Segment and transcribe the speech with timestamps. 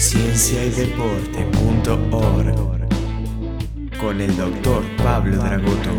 [0.00, 2.88] cienciaydeporte.org
[4.00, 5.90] con el doctor Pablo Dragoto.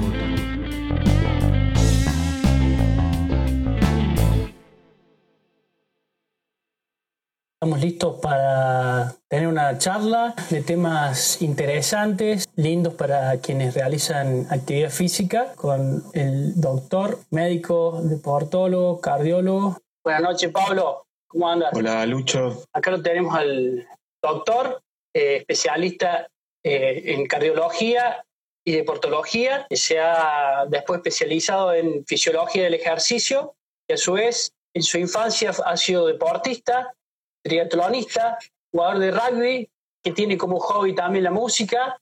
[7.53, 15.53] Estamos listos para tener una charla de temas interesantes, lindos para quienes realizan actividad física,
[15.55, 19.77] con el doctor, médico, deportólogo, cardiólogo.
[20.03, 21.05] Buenas noches, Pablo.
[21.31, 21.69] ¿Cómo andas?
[21.73, 22.65] Hola, Lucho.
[22.73, 23.87] Acá lo tenemos al
[24.21, 24.81] doctor,
[25.15, 26.27] eh, especialista
[26.61, 28.25] eh, en cardiología
[28.65, 33.55] y deportología, que se ha después especializado en fisiología del ejercicio,
[33.89, 36.93] y a su vez en su infancia ha sido deportista,
[37.43, 38.37] triatlonista,
[38.73, 39.69] jugador de rugby,
[40.03, 41.97] que tiene como hobby también la música.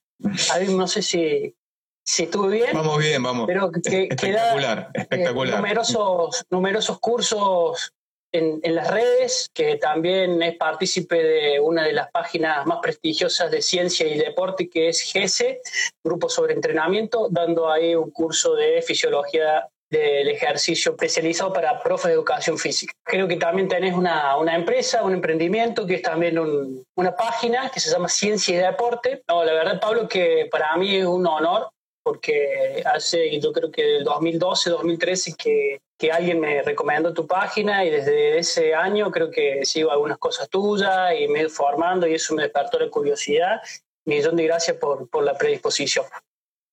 [0.52, 1.56] A ver, no sé si,
[2.04, 2.72] si estuve bien.
[2.74, 3.46] Vamos bien, vamos.
[3.46, 5.58] Pero que, espectacular, eh, espectacular.
[5.58, 7.94] numerosos, numerosos cursos
[8.32, 13.52] en, en, las redes, que también es partícipe de una de las páginas más prestigiosas
[13.52, 15.62] de ciencia y deporte, que es GESE,
[16.04, 22.14] Grupo sobre Entrenamiento, dando ahí un curso de fisiología del ejercicio especializado para profes de
[22.14, 22.94] educación física.
[23.04, 27.72] Creo que también tenés una, una empresa, un emprendimiento, que es también un, una página
[27.74, 29.24] que se llama Ciencia y Deporte.
[29.28, 31.70] No, la verdad, Pablo, que para mí es un honor
[32.10, 37.86] porque hace, yo creo que el 2012, 2013 que, que alguien me recomendó tu página
[37.86, 42.16] y desde ese año creo que sigo algunas cosas tuyas y me he formando y
[42.16, 43.62] eso me despertó la curiosidad.
[44.06, 46.04] Millón de gracias por, por la predisposición.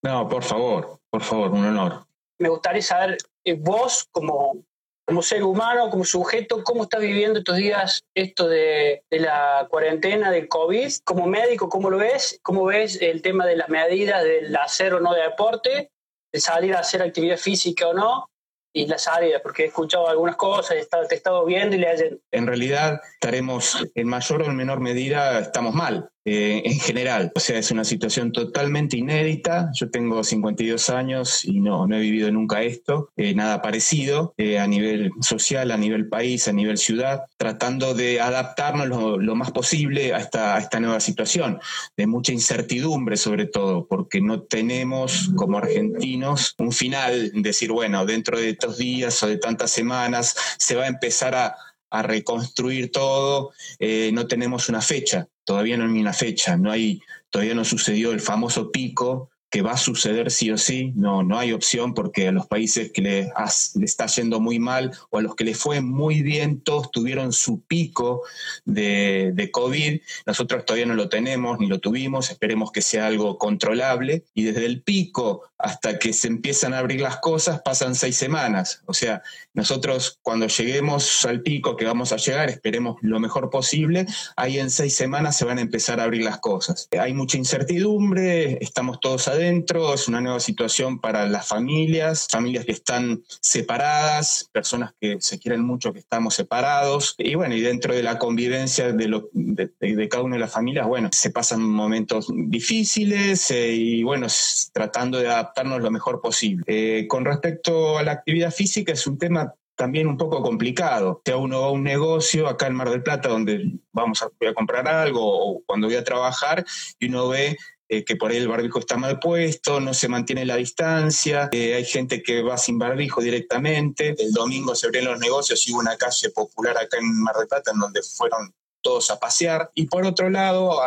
[0.03, 2.07] No, por favor, por favor, un honor.
[2.39, 4.64] Me gustaría saber, eh, vos como,
[5.06, 10.32] como ser humano, como sujeto, ¿cómo estás viviendo estos días esto de, de, la cuarentena,
[10.32, 10.90] del COVID?
[11.04, 12.40] Como médico, ¿cómo lo ves?
[12.42, 15.92] ¿Cómo ves el tema de las medidas del hacer o no de deporte?
[16.32, 18.30] De salir a hacer actividad física o no?
[18.77, 22.20] Y las áreas, porque he escuchado algunas cosas, he estado, viendo y le hayan...
[22.30, 26.10] En realidad estaremos, en mayor o en menor medida, estamos mal.
[26.28, 27.30] Eh, en general.
[27.36, 29.70] O sea, es una situación totalmente inédita.
[29.72, 34.58] Yo tengo 52 años y no, no he vivido nunca esto, eh, nada parecido eh,
[34.58, 39.52] a nivel social, a nivel país, a nivel ciudad, tratando de adaptarnos lo, lo más
[39.52, 41.61] posible a esta, a esta, nueva situación,
[41.96, 48.36] de mucha incertidumbre sobre todo, porque no tenemos como argentinos un final, decir, bueno, dentro
[48.36, 51.56] de días o de tantas semanas se va a empezar a,
[51.90, 57.00] a reconstruir todo, eh, no tenemos una fecha, todavía no hay una fecha, no hay,
[57.30, 61.38] todavía no sucedió el famoso pico que va a suceder sí o sí, no, no
[61.38, 63.32] hay opción porque a los países que le,
[63.80, 67.62] está yendo muy mal o a los que les fue muy bien, todos tuvieron su
[67.62, 68.22] pico
[68.64, 73.38] de, de, COVID, nosotros todavía no lo tenemos ni lo tuvimos, esperemos que sea algo
[73.38, 74.24] controlable.
[74.34, 78.83] Y desde el pico hasta que se empiezan a abrir las cosas pasan seis semanas,
[78.86, 79.22] o sea,
[79.55, 84.06] nosotros cuando lleguemos al pico que vamos a llegar, esperemos lo mejor posible,
[84.36, 86.89] ahí en seis semanas se van a empezar a abrir las cosas.
[86.98, 92.72] Hay mucha incertidumbre, estamos todos adentro, es una nueva situación para las familias, familias que
[92.72, 98.02] están separadas, personas que se quieren mucho que estamos separados, y bueno, y dentro de
[98.02, 102.28] la convivencia de, lo, de, de cada una de las familias, bueno, se pasan momentos
[102.34, 104.27] difíciles eh, y bueno,
[104.72, 106.64] tratando de adaptarnos lo mejor posible.
[106.67, 111.20] Eh, con respecto a la actividad física, es un tema también un poco complicado.
[111.24, 114.89] Sea, uno va a un negocio acá en Mar del Plata donde vamos a comprar
[114.89, 116.64] algo o cuando voy a trabajar
[116.98, 117.57] y uno ve
[117.89, 121.74] eh, que por ahí el barbijo está mal puesto, no se mantiene la distancia, eh,
[121.74, 124.17] hay gente que va sin barbijo directamente.
[124.18, 127.46] El domingo se abrieron los negocios y hubo una calle popular acá en Mar del
[127.46, 128.52] Plata en donde fueron
[128.87, 129.69] todos a pasear.
[129.75, 130.81] Y por otro lado,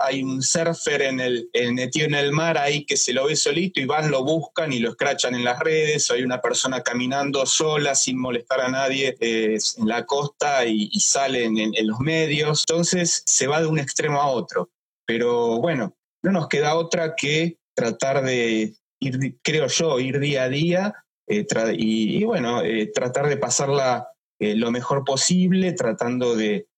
[0.00, 3.80] hay un surfer en el, metido en el mar ahí que se lo ve solito
[3.80, 6.12] y van, lo buscan y lo escrachan en las redes.
[6.12, 11.58] Hay una persona caminando sola sin molestar a nadie en la costa y, y salen
[11.58, 12.64] en, en los medios.
[12.68, 14.70] Entonces se va de un extremo a otro.
[15.04, 20.48] Pero bueno, no nos queda otra que tratar de ir, creo yo, ir día a
[20.48, 21.44] día eh,
[21.76, 24.08] y, y, bueno, eh, tratar de pasarla
[24.38, 26.68] eh, lo mejor posible, tratando de,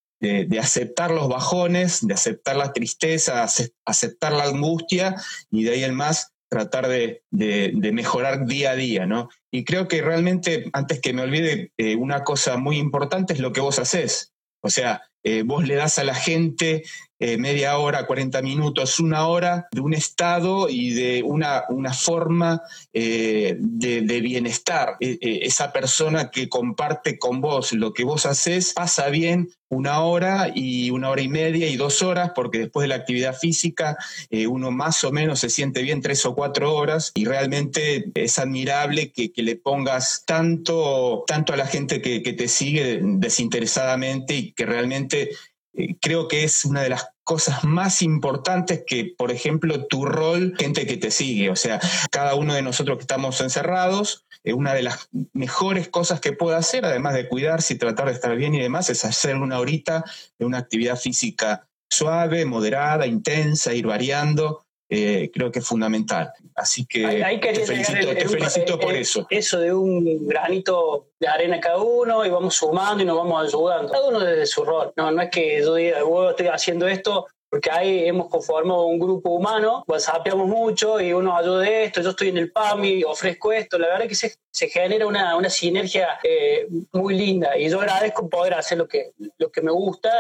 [0.49, 3.47] de, aceptar los bajones, de aceptar la tristeza,
[3.85, 5.17] aceptar la angustia
[5.51, 9.29] y de ahí en más tratar de, de, de, mejorar día a día, ¿no?
[9.51, 13.53] Y creo que realmente, antes que me olvide, eh, una cosa muy importante es lo
[13.53, 14.33] que vos haces.
[14.63, 16.85] O sea, eh, vos le das a la gente
[17.19, 22.63] eh, media hora, 40 minutos, una hora de un estado y de una, una forma
[22.93, 24.97] eh, de, de, bienestar.
[25.01, 30.51] Eh, esa persona que comparte con vos lo que vos haces pasa bien una hora
[30.55, 33.97] y una hora y media y dos horas, porque después de la actividad física
[34.31, 38.39] eh, uno más o menos se siente bien tres o cuatro horas y realmente es
[38.39, 44.35] admirable que, que le pongas tanto, tanto a la gente que, que te sigue desinteresadamente
[44.37, 45.31] y que realmente
[46.01, 50.87] creo que es una de las cosas más importantes que, por ejemplo, tu rol, gente
[50.87, 51.51] que te sigue.
[51.51, 51.81] O sea,
[52.11, 56.57] cada uno de nosotros que estamos encerrados, eh, una de las mejores cosas que puedo
[56.57, 60.05] hacer, además de cuidarse y tratar de estar bien y demás, es hacer una horita
[60.39, 64.66] de una actividad física suave, moderada, intensa, ir variando.
[64.89, 66.33] Eh, creo que es fundamental.
[66.55, 67.67] Así que te
[68.29, 69.27] felicito, por eso.
[69.31, 73.93] Eso de un granito de arena cada uno y vamos sumando y nos vamos ayudando.
[73.93, 74.93] Cada uno desde su rol.
[74.97, 75.99] No, no es que yo diga,
[76.31, 81.61] estoy haciendo esto porque ahí hemos conformado un grupo humano, whatsappeamos mucho y uno ayuda
[81.61, 84.69] de esto, yo estoy en el PAMI, ofrezco esto, la verdad es que se, se
[84.69, 89.51] genera una, una sinergia eh, muy linda y yo agradezco poder hacer lo que, lo
[89.51, 90.11] que me gusta,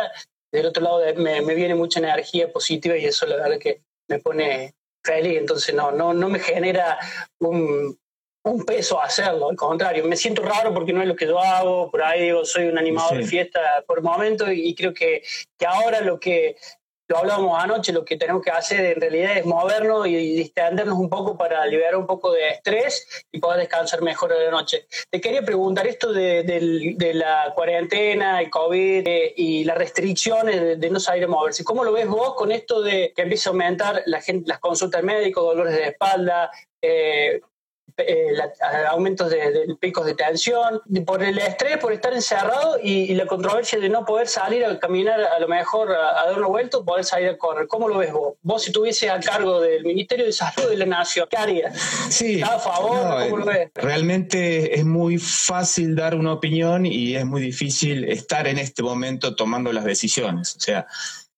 [0.52, 4.18] del otro lado me, me viene mucha energía positiva y eso la verdad que me
[4.18, 6.98] pone feliz, entonces no, no, no me genera
[7.38, 7.98] un,
[8.44, 11.90] un peso hacerlo, al contrario, me siento raro porque no es lo que yo hago,
[11.90, 15.22] por ahí digo, soy un animador de fiesta por momento y, y creo que,
[15.58, 16.56] que ahora lo que,
[17.08, 21.08] lo hablábamos anoche, lo que tenemos que hacer en realidad es movernos y distendernos un
[21.08, 24.86] poco para liberar un poco de estrés y poder descansar mejor de la noche.
[25.10, 26.44] Te quería preguntar esto de,
[27.14, 31.64] la cuarentena, el COVID eh, y las restricciones de, no salir a moverse.
[31.64, 35.02] ¿Cómo lo ves vos con esto de que empieza a aumentar la gente, las consultas
[35.02, 36.50] médicas, dolores de espalda,
[36.82, 37.40] eh,
[37.98, 38.34] eh,
[38.90, 43.88] aumentos de, picos de tensión, por el estrés, por estar encerrado y, la controversia de
[43.88, 47.38] no poder salir a caminar, a lo mejor a, dar una vuelta, poder salir a
[47.38, 47.66] correr.
[47.66, 48.34] ¿Cómo lo ves vos?
[48.42, 51.78] Vos si tuvieses a cargo del Ministerio de Salud de la Nación, ¿qué harías?
[52.10, 52.42] Sí.
[52.42, 53.24] a favor?
[53.24, 53.70] ¿Cómo lo ves?
[53.74, 59.34] Realmente es muy fácil dar una opinión y es muy difícil estar en este momento
[59.34, 60.56] tomando las decisiones.
[60.56, 60.86] O sea,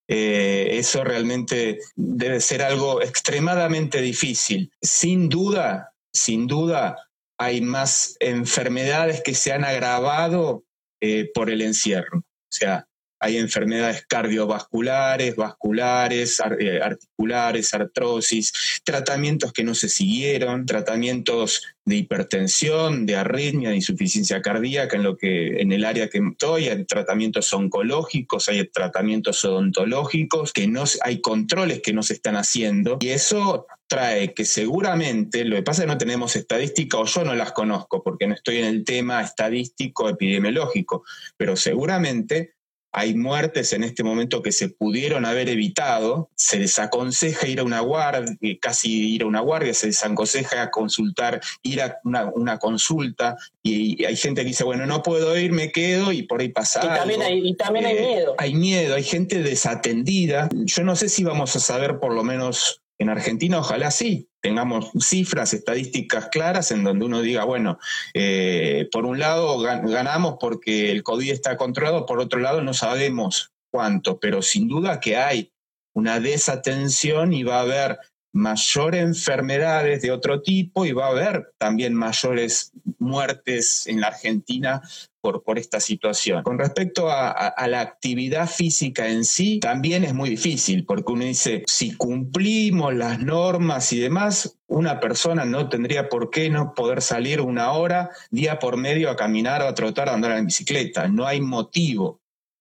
[0.09, 4.73] eh, eso realmente debe ser algo extremadamente difícil.
[4.81, 6.97] Sin duda, sin duda
[7.39, 10.65] hay más enfermedades que se han agravado
[11.01, 12.19] eh, por el encierro.
[12.19, 12.88] O sea,
[13.21, 18.53] hay enfermedades cardiovasculares, vasculares, eh, articulares, artrosis,
[18.85, 25.17] tratamientos que no se siguieron, tratamientos de hipertensión, de arritmia, de insuficiencia cardíaca, en lo
[25.17, 31.21] que en el área que estoy, hay tratamientos oncológicos, hay tratamientos odontológicos, que no hay
[31.21, 35.87] controles que no se están haciendo y eso trae que seguramente, lo que pasa es
[35.87, 39.23] que no tenemos estadística o yo no las conozco porque no estoy en el tema
[39.23, 41.05] estadístico epidemiológico,
[41.37, 42.58] pero seguramente
[42.99, 47.79] hay muertes en este momento que se pudieron haber evitado, se desaconseja ir a una
[47.79, 54.05] guardia, eh, casi ir a una guardia, se desaconseja consultar, ir a una, consulta, y,
[54.05, 56.81] hay gente que dice, bueno, no puedo ir, me quedo, y por ahí pasa.
[56.83, 58.35] Y también, hay, también hay eh, miedo.
[58.37, 60.49] Hay miedo, hay gente desatendida.
[60.53, 64.91] Yo no sé si vamos a saber por lo menos en Argentina, ojalá sí, tengamos
[65.01, 67.79] cifras, estadísticas claras en donde uno diga, bueno,
[68.15, 73.53] eh, por un lado ganamos porque el COVID está controlado, por otro lado no sabemos
[73.71, 75.53] cuánto, pero sin duda que hay
[75.95, 77.99] una desatención y va a haber
[78.33, 84.83] mayores enfermedades de otro tipo y va a haber también mayores muertes en la Argentina
[85.21, 86.43] por, por esta situación.
[86.43, 91.65] Con respecto a, la actividad física en sí, también es muy difícil, porque uno dice,
[91.67, 97.41] si cumplimos las normas y demás, una persona no tendría por qué no poder salir
[97.41, 101.09] una hora día por medio a caminar o a trotar a andar en bicicleta.
[101.09, 102.21] No hay motivo.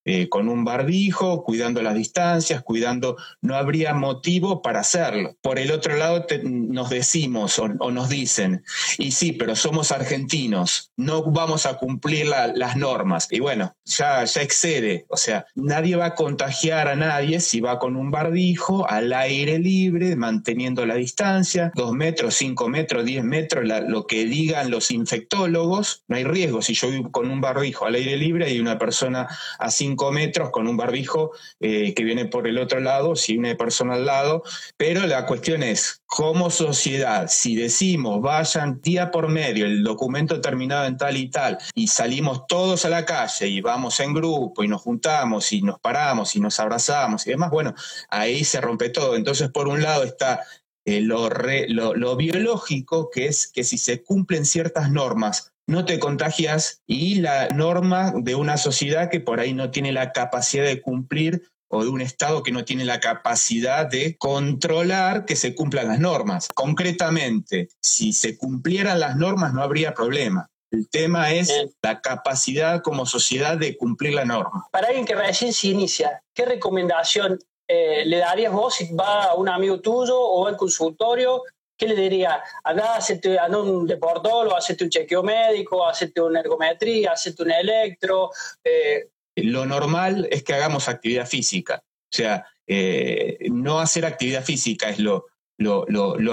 [0.09, 5.35] Eh, con un barbijo, cuidando las distancias, cuidando, no habría motivo para hacerlo.
[5.42, 8.64] Por el otro lado, nos decimos o, nos dicen,
[8.97, 13.28] y sí, pero somos argentinos, no vamos a cumplir las normas.
[13.31, 17.78] Y bueno, ya, ya excede, o sea, nadie va a contagiar a nadie si va
[17.78, 23.66] con un barbijo al aire libre, manteniendo la distancia, dos metros, cinco metros, diez metros,
[23.90, 26.61] lo que digan los infectólogos, no hay riesgo.
[26.61, 29.28] Si yo vivo con un barbijo al aire libre y una persona
[29.59, 33.56] a cinco metros con un barbijo eh, que viene por el otro lado, si una
[33.56, 34.44] persona al lado,
[34.77, 40.85] pero la cuestión es, como sociedad, si decimos vayan día por medio, el documento terminado
[40.85, 44.68] en tal y tal, y salimos todos a la calle y vamos en grupo y
[44.68, 47.73] nos juntamos y nos paramos y nos abrazamos y demás, bueno,
[48.09, 49.16] ahí se rompe todo.
[49.16, 50.42] Entonces, por un lado está
[50.85, 56.81] eh, lo, lo, biológico, que es que si se cumplen ciertas normas no te contagias
[56.88, 61.50] y la norma de una sociedad que por ahí no tiene la capacidad de cumplir
[61.69, 66.00] o de un Estado que no tiene la capacidad de controlar que se cumplan las
[66.00, 66.47] normas.
[66.56, 70.50] Concretamente, si se cumplieran las normas no habría problema.
[70.71, 74.68] El tema es la capacidad como sociedad de cumplir la norma.
[74.71, 79.36] Para alguien que recién se inicia, ¿qué recomendación eh, le darías vos si va a
[79.36, 81.44] un amigo tuyo o va al consultorio
[81.77, 82.41] ¿qué le diría?
[82.63, 88.31] Anda, hacete, anda un deportólogo, hacete un chequeo médico, hacete una ergometría, hacete un electro.
[88.63, 91.83] Eh, lo normal es que hagamos actividad física.
[91.85, 95.25] O sea, eh, no hacer actividad física es lo,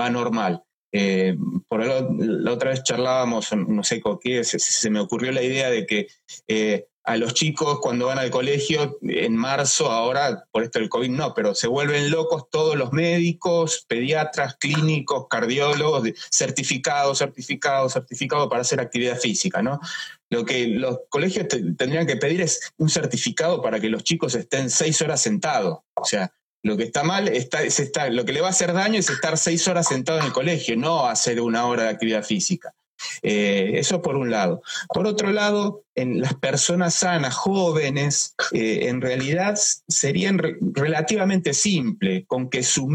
[0.00, 0.62] anormal.
[0.92, 1.36] Eh,
[1.68, 5.86] por la otra vez charlábamos, no sé con qué, se, me ocurrió la idea de
[5.86, 6.06] que
[6.46, 11.10] eh, a los chicos cuando van al colegio en marzo, ahora por esto del COVID
[11.10, 18.62] no, pero se vuelven locos todos los médicos, pediatras, clínicos, cardiólogos, certificados, certificados, certificados para
[18.62, 19.80] hacer actividad física, ¿no?
[20.30, 24.70] Lo que los colegios tendrían que pedir es un certificado para que los chicos estén
[24.70, 25.80] seis horas sentados.
[25.94, 26.32] O sea,
[26.62, 29.10] lo que está mal está, es estar, lo que le va a hacer daño es
[29.10, 32.74] estar seis horas sentado en el colegio, no hacer una hora de actividad física.
[33.22, 34.62] Eh, eso por un lado.
[34.92, 39.56] Por otro lado, en las personas sanas, jóvenes, eh, en realidad
[39.88, 42.88] serían relativamente simple, con que su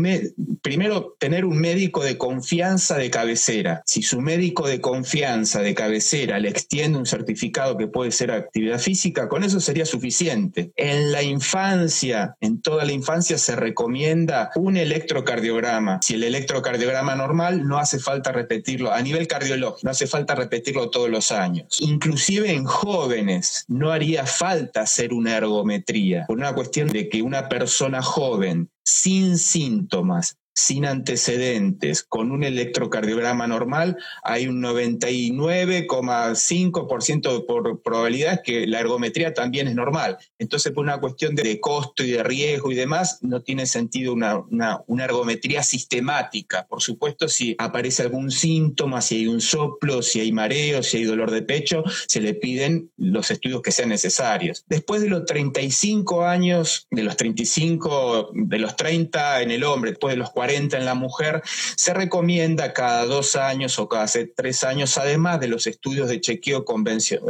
[0.62, 3.82] primero tener un médico de confianza de cabecera.
[3.86, 8.80] Si su médico de confianza de cabecera le extiende un certificado que puede ser actividad
[8.80, 10.72] física, con eso sería suficiente.
[10.76, 16.00] En la infancia, en toda la infancia se recomienda un electrocardiograma.
[16.02, 20.92] Si el electrocardiograma normal no hace falta repetirlo a nivel cardiológico, no hace falta repetirlo
[20.92, 21.80] todos los años.
[21.80, 27.50] Inclusive en jóvenes no haría falta hacer una ergometría, por una cuestión de que una
[27.50, 37.42] persona joven sin síntomas sin antecedentes, con un electrocardiograma normal, hay un 99,5% de
[37.82, 40.18] probabilidad que la ergometría también es normal.
[40.38, 44.44] Entonces, por una cuestión de costo y de riesgo y demás, no tiene sentido una,
[44.50, 46.68] una, ergometría sistemática.
[46.68, 51.06] Por supuesto, si aparece algún síntoma, si hay un soplo, si hay mareo, si hay
[51.06, 54.66] dolor de pecho, se le piden los estudios que sean necesarios.
[54.68, 60.12] Después de los 35 años, de los 35, de los 30 en el hombre, después
[60.14, 61.42] de los 40, en la mujer,
[61.76, 66.66] se recomienda cada dos años o cada tres años, además de los estudios de chequeo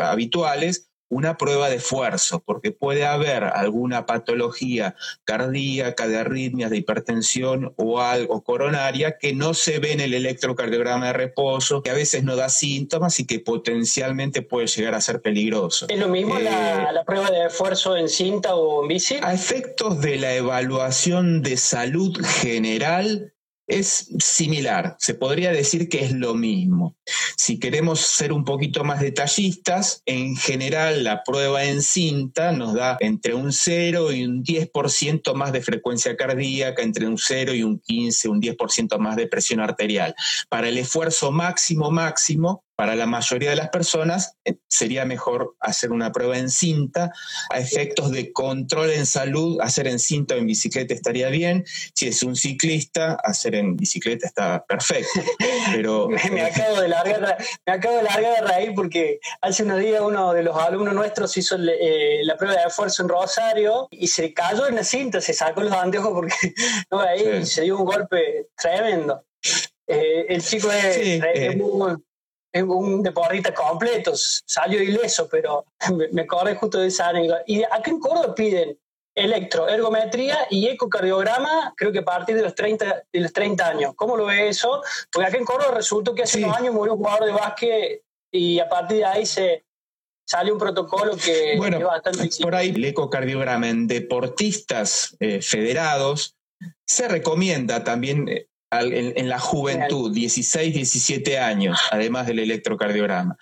[0.02, 7.74] habituales, una prueba de esfuerzo, porque puede haber alguna patología cardíaca, de arritmias, de hipertensión
[7.76, 12.24] o algo coronaria que no se ve en el electrocardiograma de reposo, que a veces
[12.24, 15.88] no da síntomas y que potencialmente puede llegar a ser peligroso.
[15.90, 19.18] ¿Es lo mismo la, eh, la, prueba de esfuerzo en cinta o en bici?
[19.22, 23.34] A efectos de la evaluación de salud general,
[23.70, 26.98] es similar, se podría decir que es lo mismo.
[27.38, 32.98] Si queremos ser un poquito más detallistas, en general la prueba en cinta nos da
[33.00, 37.80] entre un 0 y un 10% más de frecuencia cardíaca, entre un 0 y un
[37.80, 40.16] 15, un 10% más de presión arterial.
[40.50, 45.92] Para el esfuerzo máximo máximo, para la mayoría de las personas eh, sería mejor hacer
[45.92, 47.12] una prueba en cinta.
[47.50, 51.66] A efectos de control en salud, hacer en cinta o en bicicleta estaría bien.
[51.94, 55.10] Si es un ciclista, hacer en bicicleta está perfecto.
[55.76, 60.02] Pero, me, acabo de largar, me acabo de largar de raíz porque hace unos días
[60.02, 64.34] uno de los alumnos nuestros hizo eh, la prueba de esfuerzo en Rosario y se
[64.34, 66.54] cayó en la cinta, se sacó los anteojos porque
[66.92, 69.26] no, ahí se dio un golpe tremendo.
[69.86, 71.98] Eh, el chico es, muy,
[72.54, 75.66] un deportista completo, salió ileso, pero
[76.12, 77.44] me, corre justo de esa anécdota.
[77.46, 78.78] Y acá en Córdoba piden
[79.16, 83.94] electroergometría y ecocardiograma, creo que a partir de los 30, de los 30 años.
[83.96, 84.82] ¿Cómo lo ve eso?
[85.12, 88.60] Porque acá en Córdoba resultó que hace unos años murió un jugador de básquet y
[88.60, 89.66] a partir de ahí se
[90.26, 96.36] sale un protocolo que bueno, es bastante Por ahí el ecocardiograma en deportistas eh, federados
[96.86, 98.28] se recomienda también
[98.72, 103.38] en, la juventud, 16, 17 años, además del electrocardiograma.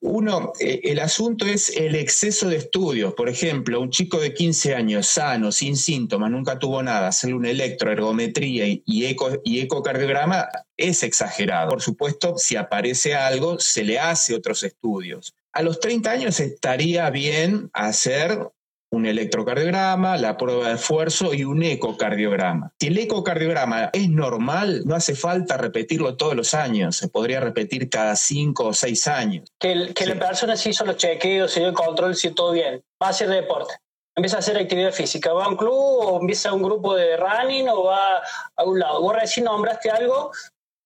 [0.00, 3.14] Uno, eh, el asunto es el exceso de estudios.
[3.14, 7.50] Por ejemplo, un chico de 15 años, sano, sin síntomas, nunca tuvo nada, hacerle una
[7.50, 11.70] electroergometría y, eco, y ecocardiograma es exagerado.
[11.70, 15.34] Por supuesto, si aparece algo, se le hace otros estudios.
[15.52, 18.50] A los 30 años estaría bien hacer
[18.94, 22.72] un electrocardiograma, la prueba de esfuerzo y un ecocardiograma.
[22.78, 27.90] Si el ecocardiograma es normal, no hace falta repetirlo todos los años, se podría repetir
[27.90, 29.48] cada cinco o seis años.
[29.58, 32.82] Que, que la persona se hizo los chequeos, se dio el control, si todo bien,
[33.02, 33.74] va a hacer deporte.
[34.16, 37.16] Empieza a hacer actividad física, va a un club o empieza a un grupo de
[37.16, 38.22] running o va
[38.56, 39.00] a un lado.
[39.00, 40.30] Vos recién nombraste algo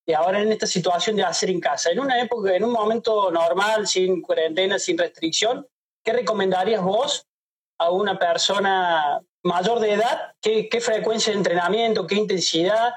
[0.06, 1.90] y ahora en esta situación de hacer en casa.
[1.90, 5.66] En una época, en un momento normal, sin cuarentena, sin restricción,
[6.02, 7.26] ¿qué recomendarías vos
[7.78, 12.92] a una persona mayor de edad, ¿qué, frecuencia de entrenamiento, qué intensidad,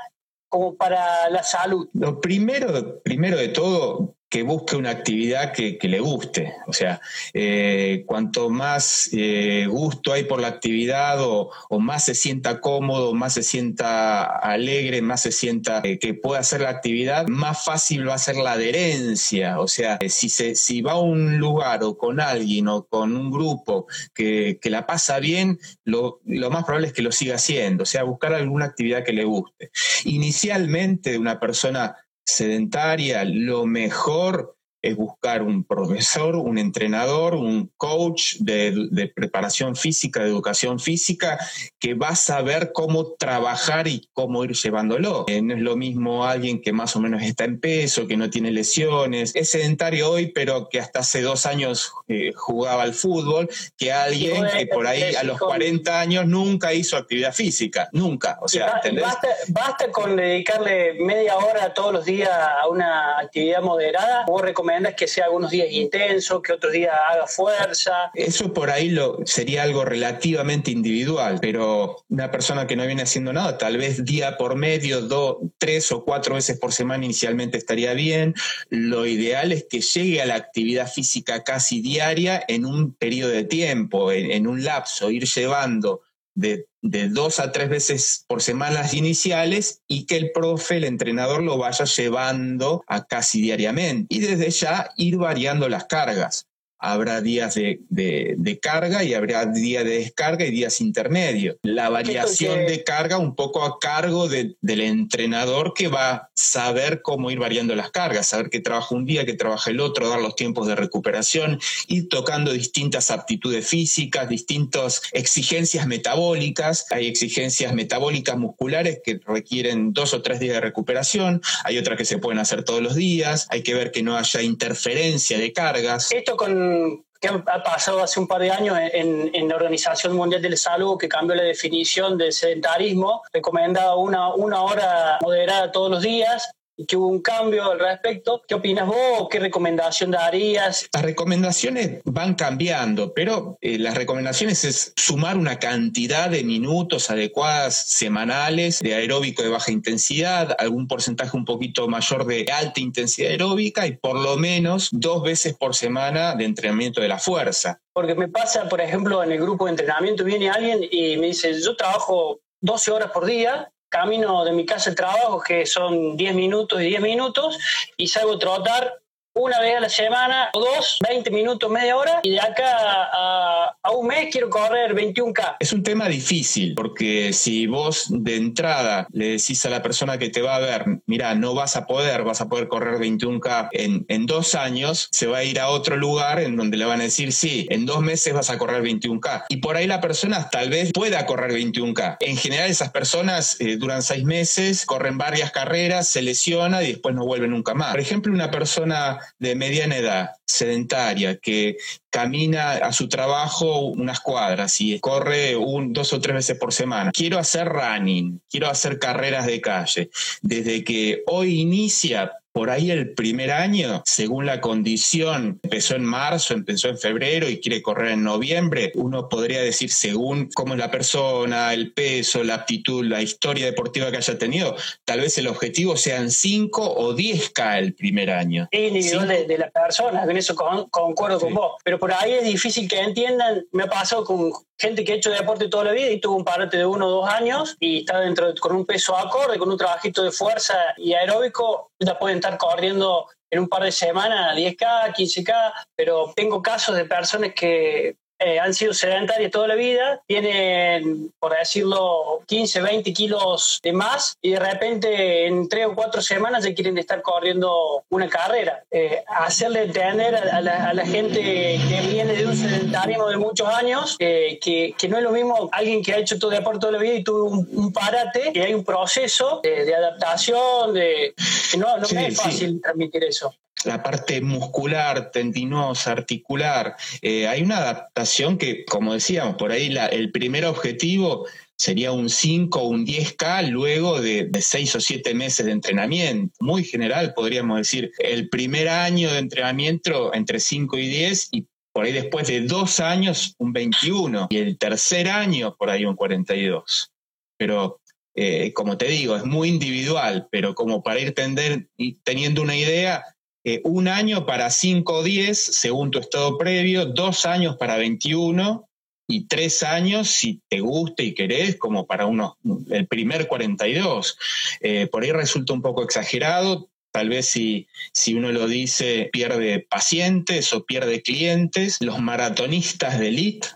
[0.49, 1.87] como para la salud?
[1.93, 6.53] Lo primero, primero de todo, que busque una actividad que, le guste.
[6.65, 7.01] O sea,
[7.33, 13.33] eh, cuanto más eh, gusto hay por la actividad o, más se sienta cómodo, más
[13.33, 18.13] se sienta alegre, más se sienta eh, que puede hacer la actividad, más fácil va
[18.13, 19.59] a ser la adherencia.
[19.59, 23.31] O sea, si, se, si va a un lugar o con alguien o con un
[23.31, 27.83] grupo que, la pasa bien, lo, lo más probable es que lo siga haciendo.
[27.83, 29.71] O sea, buscar alguna actividad que le guste.
[30.05, 39.11] Inicialmente, una persona sedentaria, lo mejor es buscar un profesor, un entrenador, un coach de,
[39.15, 41.37] preparación física, de educación física,
[41.79, 45.25] que va a saber cómo trabajar y cómo ir llevándolo.
[45.27, 48.29] Eh, no es lo mismo alguien que más o menos está en peso, que no
[48.29, 53.49] tiene lesiones, es sedentario hoy, pero que hasta hace dos años eh, jugaba al fútbol,
[53.77, 58.37] que alguien que por ahí a los 40 años nunca hizo actividad física, nunca.
[58.41, 64.25] O sea, basta, basta, con dedicarle media hora todos los días a una actividad moderada.
[64.27, 64.41] ¿Vos
[64.77, 68.11] es que sea algunos días intenso, que otros días haga fuerza.
[68.13, 73.33] Eso por ahí lo, sería algo relativamente individual, pero una persona que no viene haciendo
[73.33, 77.93] nada, tal vez día por medio, dos, tres o cuatro veces por semana inicialmente estaría
[77.93, 78.33] bien.
[78.69, 83.43] Lo ideal es que llegue a la actividad física casi diaria en un periodo de
[83.43, 86.01] tiempo, en un lapso, ir llevando
[86.33, 91.57] de, dos a tres veces por semana iniciales y que el profe, el entrenador, lo
[91.57, 94.13] vaya llevando a casi diariamente.
[94.15, 96.47] Y desde ya ir variando las cargas
[96.81, 101.55] habrá días de, carga y habrá días de descarga y días intermedios.
[101.61, 107.29] La variación de carga un poco a cargo del entrenador que va a saber cómo
[107.29, 110.35] ir variando las cargas, saber que trabaja un día, que trabaja el otro, dar los
[110.35, 116.87] tiempos de recuperación, ir tocando distintas aptitudes físicas, distintas exigencias metabólicas.
[116.89, 122.05] Hay exigencias metabólicas musculares que requieren dos o tres días de recuperación, hay otras que
[122.05, 126.11] se pueden hacer todos los días, hay que ver que no haya interferencia de cargas.
[126.11, 126.70] Esto con
[127.19, 130.57] que ha pasado hace un par de años en, en, la Organización Mundial de la
[130.57, 136.51] Salud, que cambió la definición de sedentarismo, recomendaba una, una hora moderada todos los días
[136.87, 138.41] que hubo un cambio al respecto.
[138.47, 139.27] ¿Qué opinas vos?
[139.29, 140.87] ¿Qué recomendación darías?
[140.93, 147.75] Las recomendaciones van cambiando, pero eh, las recomendaciones es sumar una cantidad de minutos adecuadas
[147.75, 153.87] semanales de aeróbico de baja intensidad, algún porcentaje un poquito mayor de alta intensidad aeróbica
[153.87, 157.79] y por lo menos dos veces por semana de entrenamiento de la fuerza.
[157.93, 161.59] Porque me pasa, por ejemplo, en el grupo de entrenamiento viene alguien y me dice,
[161.61, 166.33] yo trabajo 12 horas por día camino de mi casa al trabajo, que son 10
[166.33, 167.59] minutos y 10 minutos,
[167.97, 169.00] y salgo a trotar
[169.33, 173.91] una vez a la semana o dos, 20 minutos, media hora, y de acá a,
[173.91, 175.57] un mes quiero correr 21K.
[175.59, 180.29] Es un tema difícil, porque si vos de entrada le decís a la persona que
[180.29, 184.05] te va a ver, mira, no vas a poder, vas a poder correr 21K en,
[184.07, 187.03] en dos años, se va a ir a otro lugar en donde le van a
[187.03, 189.45] decir, sí, en dos meses vas a correr 21K.
[189.49, 192.17] Y por ahí la persona tal vez pueda correr 21K.
[192.19, 197.15] En general esas personas eh, duran seis meses, corren varias carreras, se lesiona y después
[197.15, 197.91] no vuelven nunca más.
[197.91, 201.77] Por ejemplo, una persona de mediana edad, sedentaria, que
[202.09, 207.11] camina a su trabajo unas cuadras y corre un, dos o tres veces por semana.
[207.11, 210.09] Quiero hacer running, quiero hacer carreras de calle.
[210.41, 216.53] Desde que hoy inicia, por ahí el primer año, según la condición, empezó en marzo,
[216.53, 220.91] empezó en febrero y quiere correr en noviembre, uno podría decir según cómo es la
[220.91, 225.95] persona, el peso, la aptitud, la historia deportiva que haya tenido, tal vez el objetivo
[225.95, 228.67] sean 5 o 10K el primer año.
[228.71, 232.99] Individual de, la persona, en eso concuerdo con vos, pero por ahí es difícil que
[232.99, 236.35] entiendan, me ha pasado con gente que ha hecho deporte toda la vida y tuvo
[236.35, 239.69] un parate de uno o dos años y está dentro con un peso acorde, con
[239.69, 244.55] un trabajito de fuerza y aeróbico, ya pueden estar corriendo en un par de semanas
[244.55, 250.21] 10K, 15K, pero tengo casos de personas que eh, han sido sedentarias toda la vida,
[250.25, 256.21] tienen, por decirlo, 15, 20 kilos de más y de repente en tres o cuatro
[256.21, 258.83] semanas ya quieren estar corriendo una carrera.
[258.89, 264.59] Eh, hacerle entender a, la, gente que viene de un sedentarismo de muchos años eh,
[264.61, 267.13] que, que, no es lo mismo alguien que ha hecho todo deporte toda la vida
[267.13, 271.33] y tuvo un, parate, que hay un proceso de, adaptación, de,
[271.77, 273.53] no, no es fácil transmitir eso
[273.85, 276.95] la parte muscular, tendinosa, articular.
[277.21, 282.79] Eh, hay una adaptación que, como decíamos, por ahí el primer objetivo sería un 5
[282.79, 286.53] o un 10K luego de, de 6 o 7 meses de entrenamiento.
[286.59, 292.05] Muy general, podríamos decir, el primer año de entrenamiento entre 5 y 10 y por
[292.05, 297.11] ahí después de dos años un 21 y el tercer año por ahí un 42.
[297.57, 297.99] Pero
[298.35, 303.23] eh, como te digo, es muy individual, pero como para ir teniendo una idea,
[303.63, 308.87] eh, un año para 5 o 10 según tu estado previo, dos años para 21
[309.27, 312.53] y tres años si te gusta y querés, como para unos,
[312.89, 314.37] el primer 42.
[314.81, 319.85] Eh, por ahí resulta un poco exagerado, Tal vez si, si, uno lo dice, pierde
[319.89, 321.97] pacientes o pierde clientes.
[321.99, 323.67] Los maratonistas de elite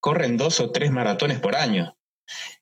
[0.00, 1.96] corren dos o tres maratones por año.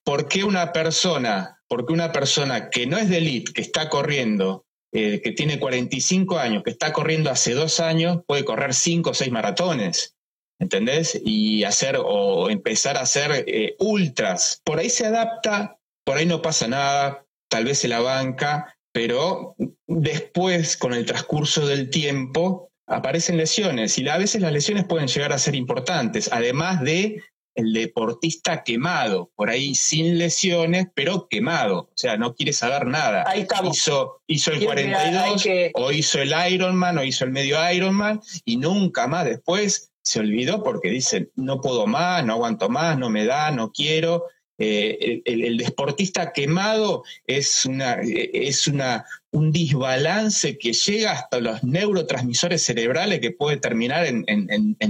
[0.05, 4.65] ¿Por qué una persona, porque una persona que no es de elite, que está corriendo,
[4.98, 9.14] eh, que tiene 45 años, que está corriendo hace dos años, puede correr cinco o
[9.14, 10.16] seis maratones?
[10.59, 11.20] ¿Entendés?
[11.22, 14.62] Y hacer o empezar a hacer eh, ultras.
[14.64, 19.54] Por ahí se adapta, por ahí no pasa nada, tal vez se la banca, pero
[19.87, 25.35] después, con el transcurso del tiempo, aparecen lesiones y a veces las lesiones pueden llegar
[25.35, 27.22] a ser importantes, además de
[27.57, 33.25] el deportista quemado, por ahí sin lesiones, pero quemado, o sea, no quiere saber nada.
[33.27, 33.77] Ahí estamos.
[33.77, 39.07] Hizo, hizo el 42, o hizo el Ironman, o hizo el medio Ironman, y nunca
[39.07, 43.51] más después se olvidó porque dice, no puedo más, no aguanto más, no me da,
[43.51, 44.25] no quiero,
[44.59, 52.62] eh, el, deportista quemado es, una, es una, un desbalance que llega hasta los neurotransmisores
[52.62, 54.25] cerebrales que puede terminar en,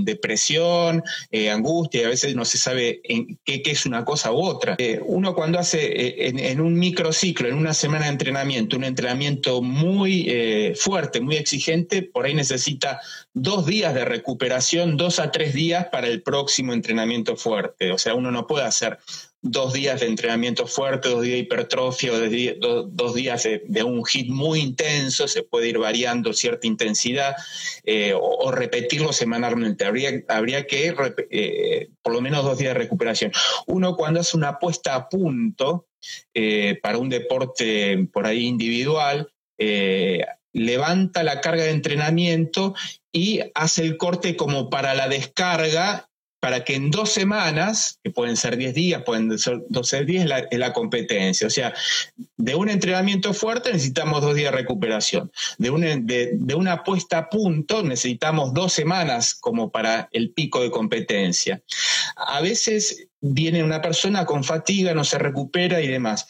[0.04, 1.02] depresión,
[1.32, 4.76] eh, angustia, y a veces no se sabe en qué, es una cosa u otra.
[4.78, 10.32] Eh, uno cuando hace en, un microciclo, en una semana de entrenamiento, un entrenamiento muy
[10.78, 13.00] fuerte, muy exigente, por ahí necesita
[13.34, 17.90] dos días de recuperación, dos a tres días para el próximo entrenamiento fuerte.
[17.90, 18.98] O sea, uno no puede hacer
[19.50, 22.12] dos días de entrenamiento fuerte, dos días de hipertrofia,
[22.58, 27.36] dos, días de, un hit muy intenso, se puede ir variando cierta intensidad
[27.84, 29.84] eh, o, repetirlo semanalmente.
[29.84, 30.94] Habría, habría que
[31.30, 33.32] eh, por lo menos dos días de recuperación.
[33.66, 35.86] Uno cuando hace una apuesta a punto
[36.34, 39.30] eh, para un deporte por ahí individual,
[40.52, 42.74] levanta la carga de entrenamiento
[43.12, 46.05] y hace el corte como para la descarga
[46.40, 50.40] para que en dos semanas, que pueden ser 10 días, pueden ser 12 días, la,
[50.40, 51.46] es la competencia.
[51.46, 51.74] O sea,
[52.36, 55.32] de un entrenamiento fuerte necesitamos dos días de recuperación.
[55.58, 60.70] De una, de, una apuesta a punto necesitamos dos semanas como para el pico de
[60.70, 61.62] competencia.
[62.16, 66.26] A veces viene una persona con fatiga, no se recupera y demás.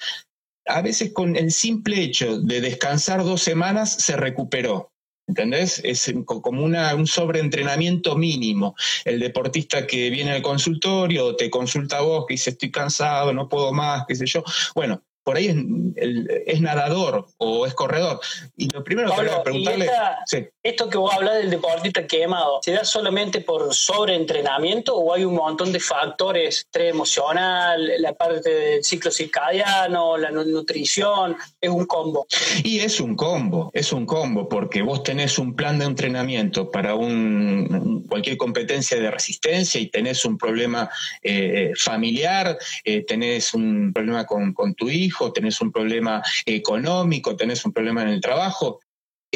[0.67, 4.93] A veces con el simple hecho de descansar dos semanas se recuperó.
[5.27, 5.81] ¿Entendés?
[5.85, 8.77] Es como una, un sobreentrenamiento mínimo.
[9.05, 13.49] El deportista que viene al consultorio te consulta a vos, que dice estoy cansado, no
[13.49, 14.45] puedo más, qué sé yo.
[14.75, 15.49] Bueno, por ahí
[15.97, 18.21] es, nadador o es corredor.
[18.57, 19.91] Y lo primero que voy a preguntarle.
[20.63, 25.35] Esto que vos hablas del deportista quemado, ¿se da solamente por sobreentrenamiento o hay un
[25.35, 31.37] montón de factores, estrés emocional, la parte del ciclo circadiano, la nutrición?
[31.61, 32.29] Es un combo.
[32.63, 36.95] Y es un combo, es un combo, porque vos tenés un plan de entrenamiento para
[36.95, 40.89] un, cualquier competencia de resistencia y tenés un problema
[41.21, 47.73] eh, familiar, eh, tenés un problema con tu hijo tenés un problema económico, tenés un
[47.73, 48.81] problema en el trabajo,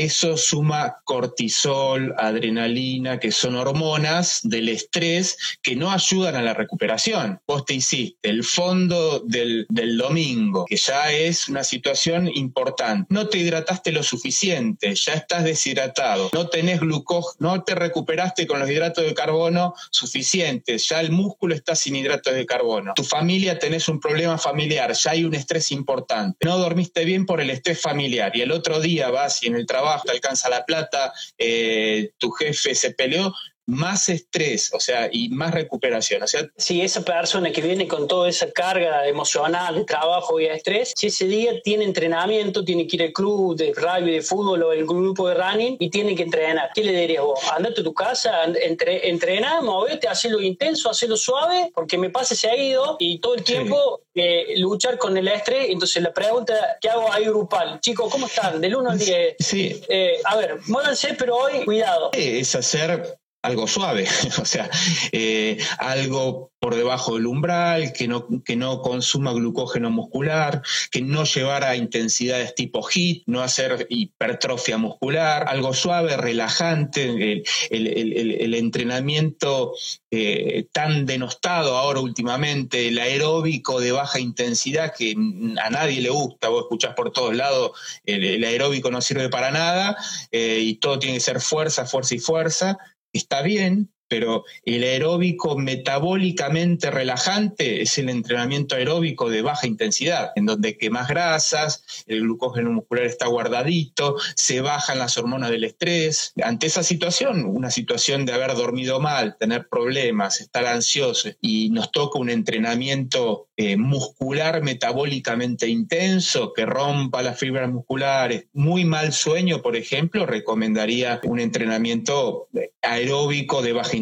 [0.05, 7.41] eso suma cortisol, adrenalina, que son hormonas del estrés que no ayudan a la recuperación.
[7.47, 13.07] Vos te hiciste el fondo del, domingo, que ya es una situación importante.
[13.11, 16.31] No te hidrataste lo suficiente, ya estás deshidratado.
[16.33, 21.55] No tenés glucógeno, no te recuperaste con los hidratos de carbono suficientes, ya el músculo
[21.55, 22.93] está sin hidratos de carbono.
[22.95, 26.39] Tu familia tenés un problema familiar, ya hay un estrés importante.
[26.47, 29.67] No dormiste bien por el estrés familiar y el otro día vas y en el
[29.67, 33.35] trabajo te alcanza la plata, eh, tu jefe se peleó,
[33.71, 36.23] más estrés, o sea, y más recuperación.
[36.23, 40.45] O sea, si esa persona que viene con toda esa carga emocional de trabajo y
[40.45, 44.23] de estrés, si ese día tiene entrenamiento, tiene que ir al club de rugby, de
[44.23, 47.41] fútbol o el grupo de running y tiene que entrenar, ¿qué le dirías vos?
[47.53, 52.49] Andate a tu casa, entre, entrena, movete, hazlo intenso, hazlo suave, porque me pasa se
[52.49, 55.69] ha ido y todo el tiempo eh, luchar con el estrés.
[55.71, 58.61] Entonces la pregunta que hago ahí grupal, chicos, ¿cómo están?
[58.61, 59.37] Del 1 al 10.
[59.39, 59.81] Sí.
[59.89, 62.11] Eh, a ver, muévanse, pero hoy cuidado.
[62.13, 64.07] Es hacer algo suave,
[64.41, 64.71] o sea,
[65.13, 71.25] eh, algo por debajo del umbral, que no, que no consuma glucógeno muscular, que no
[71.25, 79.73] llevara intensidades tipo HIT, no hacer hipertrofia muscular, algo suave, relajante, el, entrenamiento
[80.11, 85.15] eh, tan denostado ahora últimamente, el aeróbico de baja intensidad que
[85.63, 87.71] a nadie le gusta, vos escuchás por todos lados,
[88.05, 89.97] el, aeróbico no sirve para nada
[90.31, 92.77] eh, y todo tiene que ser fuerza, fuerza y fuerza
[93.13, 100.47] está bien, pero el aeróbico metabólicamente relajante es el entrenamiento aeróbico de baja intensidad, en
[100.47, 106.33] donde quemas grasas, el glucógeno muscular está guardadito, se bajan las hormonas del estrés.
[106.43, 111.93] Ante esa situación, una situación de haber dormido mal, tener problemas, estar ansioso y nos
[111.93, 119.63] toca un entrenamiento eh, muscular metabólicamente intenso que rompa las fibras musculares, muy mal sueño,
[119.63, 122.49] por ejemplo, recomendaría un entrenamiento
[122.83, 124.00] aeróbico de baja intensidad.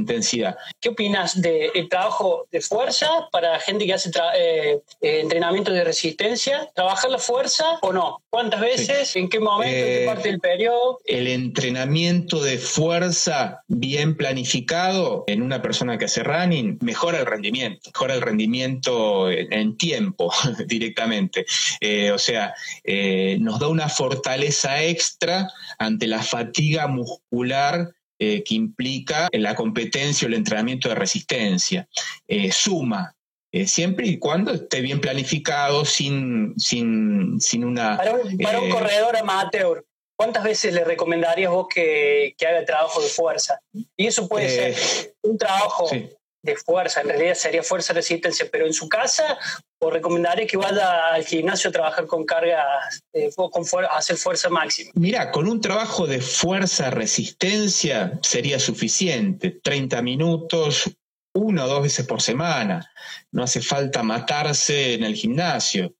[0.81, 6.69] ¿Qué opinas del trabajo de fuerza para gente que hace eh, eh, entrenamiento de resistencia?
[6.75, 8.23] ¿Trabajar la fuerza o no?
[8.31, 9.15] ¿Cuántas veces?
[9.17, 9.77] ¿En qué momento?
[9.77, 11.01] ¿En qué parte del periodo?
[11.05, 17.91] El entrenamiento de fuerza bien planificado en una persona que hace running mejora el rendimiento,
[17.95, 20.33] mejora el rendimiento en tiempo
[20.67, 21.47] directamente.
[21.81, 28.54] Eh, o sea, eh, nos da una fortaleza extra ante la fatiga muscular eh, que
[28.54, 31.88] implica la competencia o el entrenamiento de resistencia.
[32.52, 33.14] suma,
[33.66, 37.96] siempre y cuando esté bien planificado, sin, sin, sin una...
[37.96, 39.85] Para un, corredor amateur,
[40.16, 43.61] ¿cuántas veces le recomendarías vos que, haga el trabajo de fuerza?
[43.96, 45.88] Y eso puede ser un trabajo
[46.49, 49.39] de fuerza, en realidad sería fuerza resistencia, pero en su casa
[49.81, 54.91] o recomendaré que vaya al gimnasio a trabajar con cargas, eh, con hacer fuerza máxima.
[54.95, 60.91] Mira, con un trabajo de fuerza resistencia sería suficiente, 30 minutos,
[61.35, 62.91] una o dos veces por semana.
[63.31, 65.95] No hace falta matarse en el gimnasio.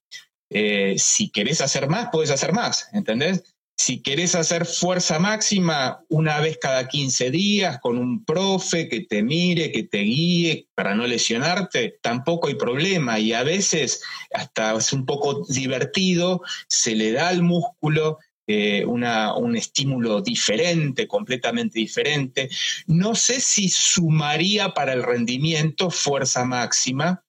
[0.49, 3.43] Eh, si querés hacer más, puedes hacer más, ¿entendés?
[3.79, 9.23] Si querés hacer fuerza máxima una vez cada 15 días con un profe que te
[9.23, 13.19] mire, que te guíe para no lesionarte, tampoco hay problema.
[13.19, 19.55] Y a veces hasta es un poco divertido, se le da al músculo eh, un
[19.55, 22.49] estímulo diferente, completamente diferente.
[22.85, 27.23] No sé si sumaría para el rendimiento fuerza máxima,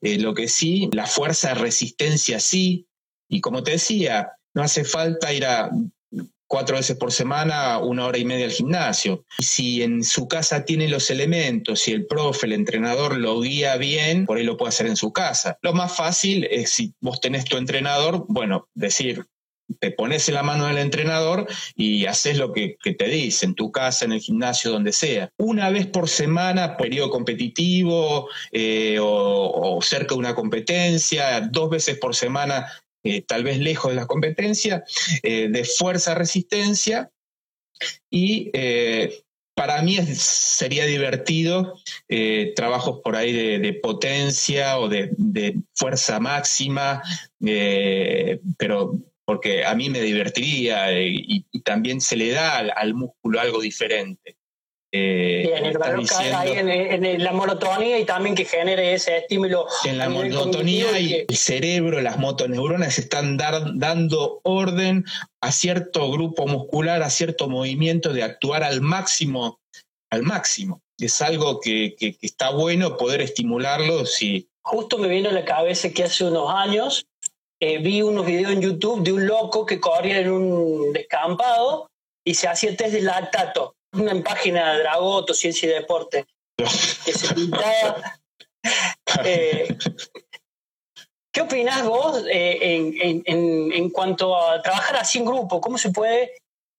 [0.00, 2.86] eh, lo que sí, la fuerza de resistencia sí.
[3.28, 5.68] Y como te decía, no hace falta ir a
[6.46, 9.24] cuatro veces por semana, una hora y media al gimnasio.
[9.38, 13.76] Y si en su casa tiene los elementos, si el profe, el entrenador lo guía
[13.76, 15.58] bien, por ahí lo puede hacer en su casa.
[15.62, 19.26] Lo más fácil es si vos tenés tu entrenador, bueno, decir,
[19.80, 23.72] te pones en la mano del entrenador y haces lo que, te dice, en tu
[23.72, 25.30] casa, en el gimnasio, donde sea.
[25.38, 31.98] Una vez por semana, periodo competitivo eh, o, o, cerca de una competencia, dos veces
[31.98, 32.66] por semana
[33.06, 34.82] eh, tal vez lejos de la competencia,
[35.22, 37.12] eh, de fuerza-resistencia
[38.10, 39.22] y eh,
[39.54, 41.74] para mí sería divertido
[42.56, 47.02] trabajos por ahí de, potencia o de, fuerza máxima,
[48.58, 54.35] pero porque a mí me divertiría y, también se le da al músculo algo diferente.
[54.96, 56.04] Eh, en el valor
[56.34, 59.66] ahí en, la monotonía y también que genere ese estímulo.
[59.84, 65.04] En la monotonía y el cerebro, las motoneuronas están dando orden
[65.42, 69.58] a cierto grupo muscular, a cierto movimiento de actuar al máximo,
[70.10, 70.80] al máximo.
[70.98, 74.48] Es algo que, está bueno poder estimularlo si...
[74.62, 77.06] Justo me vino a la cabeza que hace unos años
[77.60, 81.88] eh, vi unos videos en YouTube de un loco que corría en un descampado
[82.26, 87.34] y se hacía test de lactato una página de Dragoto, Ciencia y Deporte, que se
[87.34, 88.18] pintaba.
[89.24, 89.78] Eh,
[91.32, 92.58] ¿Qué opinás vos eh,
[93.24, 95.60] en, cuanto a trabajar así en grupo?
[95.60, 96.32] ¿Cómo se puede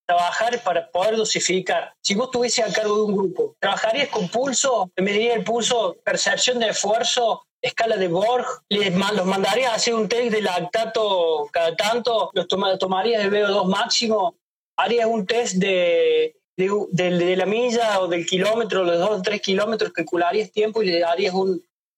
[0.06, 1.94] trabajar para poder dosificar?
[2.04, 4.92] Si vos estuviese a cargo de un grupo, ¿trabajarías con pulso?
[4.94, 5.96] ¿Te mediría el pulso?
[6.04, 7.48] ¿Percepción de esfuerzo?
[7.62, 12.48] escala de Borg, les los mandarías a hacer un test de lactato cada tanto, los
[12.48, 14.36] tomarías de VO2 máximo,
[14.78, 19.92] harías un test de de, la milla o del kilómetro, los dos o tres kilómetros,
[19.94, 21.34] calcularías tiempo y le darías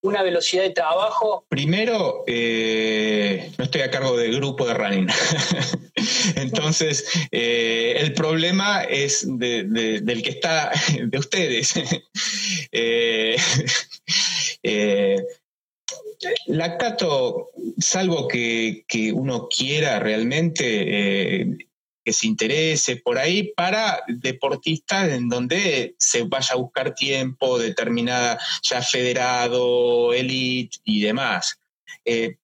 [0.01, 1.45] una velocidad de trabajo?
[1.49, 5.07] Primero, eh, no estoy a cargo del grupo de running.
[6.35, 11.73] Entonces, eh, el problema es del que está, de ustedes.
[12.71, 13.35] eh,
[14.63, 15.15] eh
[16.47, 21.57] lactato, salvo que, que, uno quiera realmente,
[22.13, 28.81] se interese por ahí para deportistas en donde se vaya a buscar tiempo, determinada ya
[28.81, 31.59] federado, elite y demás.
[32.05, 32.37] Eh,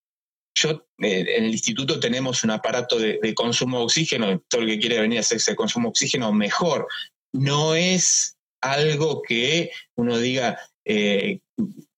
[0.54, 4.80] yo eh, en el instituto tenemos un aparato de, consumo de oxígeno, todo el que
[4.80, 6.88] quiere venir a hacer ese consumo de oxígeno mejor.
[7.34, 11.40] No es algo que uno diga, eh,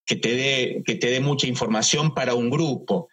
[0.06, 3.10] que te dé mucha información para un grupo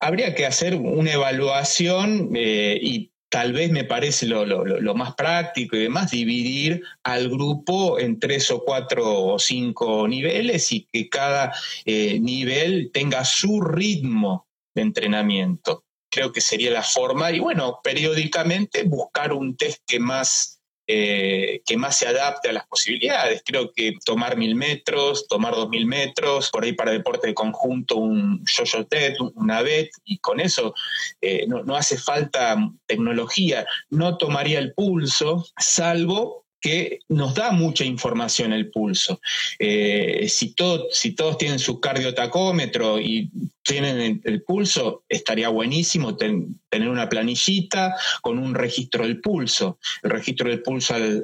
[0.00, 5.80] habría que hacer una evaluación eh, y tal vez me parece lo, más práctico y
[5.80, 11.52] demás, dividir al grupo en tres o cuatro o cinco niveles y que cada
[11.84, 15.84] eh, nivel tenga su ritmo de entrenamiento.
[16.10, 20.57] Creo que sería la forma y bueno, periódicamente buscar un test que más
[20.90, 23.42] eh, que más se adapte a las posibilidades.
[23.44, 27.96] Creo que tomar mil metros, tomar dos mil metros, por ahí para deporte de conjunto
[27.96, 30.74] un yo-yo TED, una BET, y con eso
[31.20, 33.66] eh, no, no hace falta tecnología.
[33.90, 39.20] No tomaría el pulso, salvo que nos da mucha información el pulso.
[39.58, 40.54] Eh, si,
[40.90, 43.30] si todos tienen su cardiotacómetro y
[43.62, 49.78] tienen el, pulso, estaría buenísimo tener una planillita con un registro del pulso.
[50.02, 51.22] El registro del pulso al,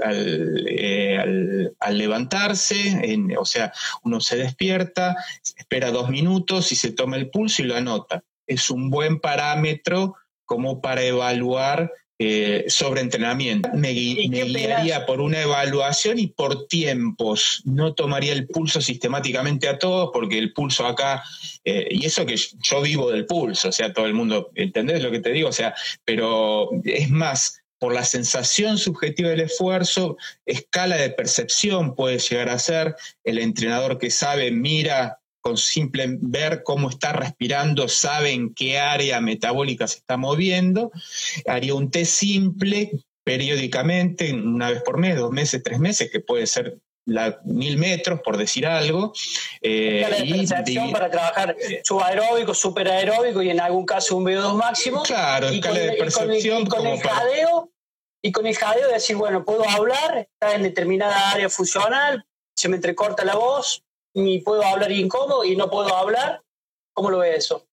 [0.68, 5.16] eh, levantarse, o sea, uno se despierta,
[5.56, 8.22] espera dos minutos y se toma el pulso y lo anota.
[8.46, 13.68] Es un buen parámetro como para evaluar eh, sobre entrenamiento.
[13.74, 17.62] Me, guiaría por una evaluación y por tiempos.
[17.64, 21.24] No tomaría el pulso sistemáticamente a todos, porque el pulso acá,
[21.64, 25.10] eh, y eso que yo vivo del pulso, o sea, todo el mundo, ¿entendés lo
[25.10, 25.48] que te digo?
[25.48, 25.74] O sea,
[26.04, 32.60] pero es más, por la sensación subjetiva del esfuerzo, escala de percepción puede llegar a
[32.60, 38.78] ser, el entrenador que sabe, mira con simple ver cómo está respirando, sabe en qué
[38.78, 40.90] área metabólica se está moviendo.
[41.46, 42.92] Haría un test simple
[43.24, 48.20] periódicamente, una vez por mes, dos meses, tres meses, que puede ser la, mil metros,
[48.24, 49.12] por decir algo.
[49.60, 50.46] Eh, y
[50.90, 51.54] para trabajar
[51.84, 55.02] subaeróbico, superaeróbico y en algún caso un VO2 máximo.
[55.02, 56.62] Claro, escala de percepción.
[56.62, 57.70] Y con, el, jadeo,
[58.22, 62.24] y con el jadeo decir, bueno, puedo hablar, está en determinada área funcional,
[62.56, 63.83] se me entrecorta la voz,
[64.14, 66.42] ni puedo hablar incómodo y no puedo hablar.
[66.92, 67.66] ¿Cómo lo ve eso?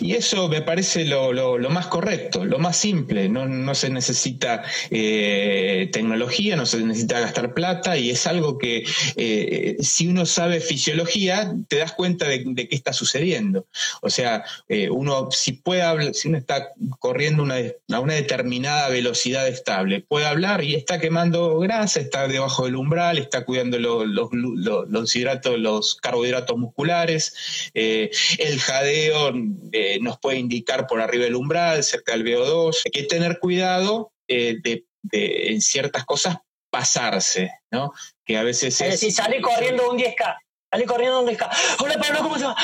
[0.00, 3.28] Y eso me parece lo, más correcto, lo más simple.
[3.28, 8.84] No, se necesita eh, tecnología, no se necesita gastar plata y es algo que
[9.16, 13.66] eh, si uno sabe fisiología, te das cuenta de, qué está sucediendo.
[14.02, 19.46] O sea, eh, uno si puede hablar, si uno está corriendo a una determinada velocidad
[19.46, 25.16] estable, puede hablar y está quemando grasa, está debajo del umbral, está cuidando los, los
[25.16, 29.32] hidratos, los carbohidratos musculares, el jadeo
[29.72, 32.82] eh, nos puede indicar por arriba del umbral, cerca del VO2.
[32.84, 36.38] Hay que tener cuidado eh, de, en ciertas cosas
[36.70, 37.92] pasarse, ¿no?
[38.24, 38.90] Que a veces es...
[38.92, 40.36] decir, sale corriendo un 10K,
[40.72, 41.48] sale corriendo un 10K.
[41.78, 42.56] Hola Pablo, ¿cómo se va?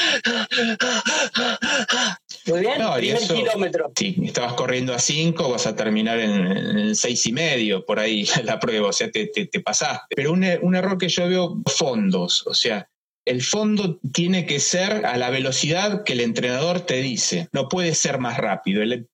[2.46, 3.92] Muy bien, no, primer kilómetro.
[3.94, 8.58] Sí, estabas corriendo a 5, vas a terminar en, 6 y medio, por ahí la
[8.58, 10.16] prueba, o sea, te, te, pasaste.
[10.16, 12.89] Pero un, un error que yo veo, fondos, o sea,
[13.26, 17.48] el fondo tiene que ser a la velocidad que el entrenador te dice.
[17.52, 18.82] No puede ser más rápido.
[18.82, 19.08] El,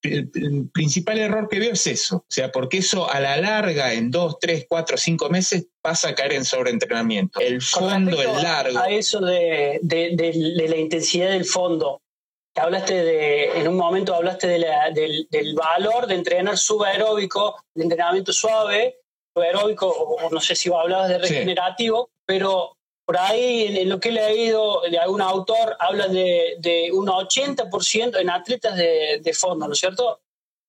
[0.73, 2.17] principal error que veo es eso.
[2.19, 6.15] O sea, porque eso a la larga, en dos, tres, cuatro, cinco meses, pasa a
[6.15, 7.41] caer en sobreentrenamiento.
[7.41, 8.79] El fondo, el largo.
[8.79, 12.01] A eso de, la intensidad del fondo.
[12.55, 14.65] Hablaste de, en un momento hablaste del,
[15.31, 18.97] del, valor de entrenar subaeróbico, de entrenamiento suave,
[19.35, 22.76] subaeróbico, o no sé si hablabas de regenerativo, pero
[23.07, 28.19] por ahí, en lo que he leído de algún autor, habla de, de un 80%
[28.19, 30.21] en atletas de, fondo, ¿no es cierto?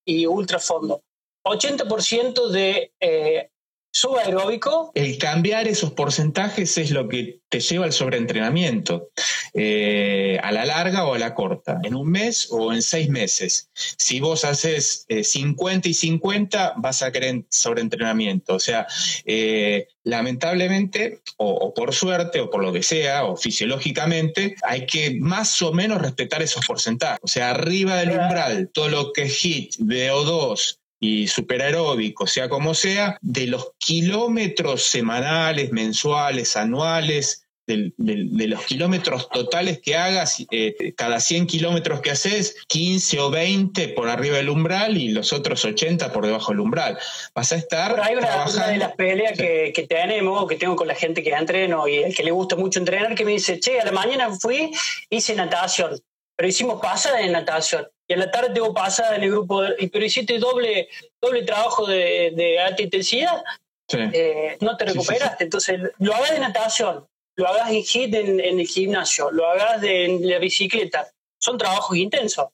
[0.06, 1.02] Y ultrafondo.
[1.44, 3.50] 80% de eh,
[3.98, 4.92] subaeróbico.
[4.94, 9.10] El cambiar esos porcentajes es lo que te lleva al sobreentrenamiento,
[9.54, 13.70] eh, a la larga o a la corta, en un mes o en seis meses.
[13.74, 18.56] Si vos haces 50 eh, y 50, vas a querer sobreentrenamiento.
[18.56, 18.86] O sea,
[19.26, 25.60] eh, lamentablemente, o, por suerte, o por lo que sea, o fisiológicamente, hay que más
[25.62, 27.20] o menos respetar esos porcentajes.
[27.24, 32.74] O sea, arriba del umbral, todo lo que es HIT, VO2, y superaeróbico, sea como
[32.74, 41.20] sea, de los kilómetros semanales, mensuales, anuales, de, los kilómetros totales que hagas, eh, cada
[41.20, 46.14] 100 kilómetros que haces, 15 o 20 por arriba del umbral y los otros 80
[46.14, 46.98] por debajo del umbral.
[47.36, 48.00] Vas a estar.
[48.00, 51.88] hay una, de las peleas que, que, tenemos, que tengo con la gente que entreno
[51.88, 54.72] y el que le gusta mucho entrenar, que me dice: Che, a la mañana fui,
[55.10, 56.00] hice natación,
[56.38, 57.90] pero hicimos pasada en natación.
[58.08, 60.88] Y a la tarde tengo pasada en el grupo, de, pero hiciste doble,
[61.20, 63.44] doble trabajo de, alta intensidad,
[63.92, 65.44] eh, no te recuperaste.
[65.44, 70.06] Entonces, lo hagas de natación, lo hagas en HIT en, el gimnasio, lo hagas de,
[70.06, 72.46] en la bicicleta, son trabajos intensos.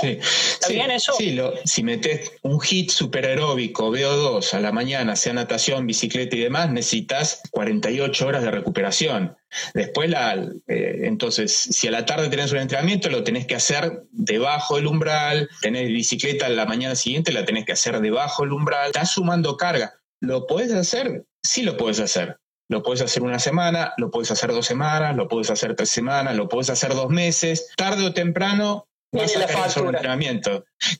[0.00, 0.18] Sí.
[0.20, 1.12] ¿Está bien eso?
[1.12, 6.40] Sí, si metes un hit super aeróbico, VO2 a la mañana, sea natación, bicicleta y
[6.40, 9.36] demás, necesitas 48 horas de recuperación.
[9.74, 10.34] Después, la,
[10.66, 14.86] eh, entonces, si a la tarde tenés un entrenamiento, lo tenés que hacer debajo del
[14.86, 19.56] umbral, tenés bicicleta la mañana siguiente, la tenés que hacer debajo del umbral, estás sumando
[19.56, 19.94] carga.
[20.20, 21.24] ¿Lo puedes hacer?
[21.42, 22.38] Sí lo puedes hacer.
[22.70, 26.36] Lo puedes hacer una semana, lo puedes hacer dos semanas, lo puedes hacer tres semanas,
[26.36, 27.68] lo puedes hacer dos meses.
[27.76, 30.00] Tarde o temprano Viene la factura.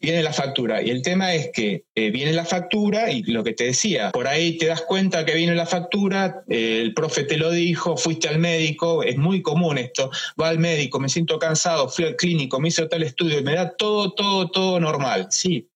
[0.00, 0.82] Viene la factura.
[0.82, 4.26] Y el tema es que eh, viene la factura y lo que te decía, por
[4.26, 8.28] ahí te das cuenta que viene la factura, eh, el profe te lo dijo, fuiste
[8.28, 12.60] al médico, es muy común esto, va al médico, me siento cansado, fui al clínico,
[12.60, 15.26] me hizo tal estudio y me da todo, todo, todo normal.
[15.30, 15.68] Sí,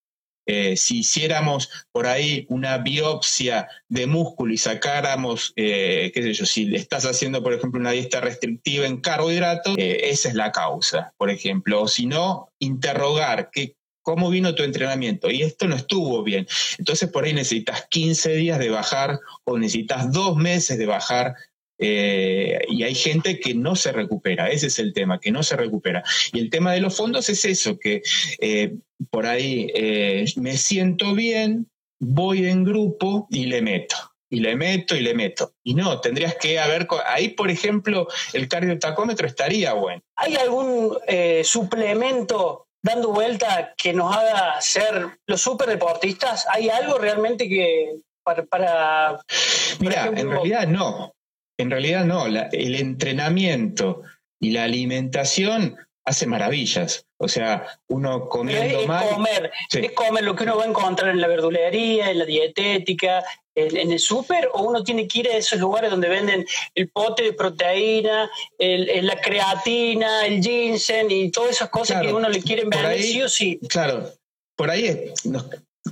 [0.54, 6.44] eh, si hiciéramos por ahí una biopsia de músculo y sacáramos, eh, qué sé yo,
[6.44, 11.14] si estás haciendo, por ejemplo, una dieta restrictiva en carbohidratos, eh, esa es la causa,
[11.16, 11.80] por ejemplo.
[11.80, 13.50] O si no, interrogar
[14.02, 16.46] cómo vino tu entrenamiento y esto no estuvo bien.
[16.78, 21.34] Entonces por ahí necesitas 15 días de bajar o necesitas dos meses de bajar
[21.82, 26.02] y hay gente que no se recupera, ese es el tema, que no se recupera.
[26.32, 28.02] Y el tema de los fondos es eso, que
[29.10, 31.70] por ahí eh, me siento bien,
[32.00, 33.96] voy en grupo y le meto.
[34.28, 35.52] Y le meto y le meto.
[35.62, 36.88] Y no, tendrías que haber.
[37.04, 40.02] Ahí, por ejemplo, el cardiotacómetro estaría bueno.
[40.16, 46.46] ¿Hay algún eh, suplemento dando vuelta que nos haga ser los superdeportistas?
[46.50, 47.90] ¿Hay algo realmente que
[48.24, 49.18] para.
[49.80, 51.12] Mira, en realidad no.
[51.62, 52.26] En realidad no.
[52.26, 54.02] el entrenamiento
[54.40, 57.06] y la alimentación hace maravillas.
[57.18, 59.08] O sea, uno comiendo es, mal.
[59.08, 63.22] Comer, Es comer lo que uno va a encontrar en la verdulería, en la dietética,
[63.54, 66.44] en, el súper, o uno tiene que ir a esos lugares donde venden
[66.74, 72.28] el pote de proteína, el, la creatina, el ginseng y todas esas cosas que uno
[72.28, 73.60] le quieren vender sí o sí.
[73.68, 74.10] Claro,
[74.56, 75.46] por ahí nos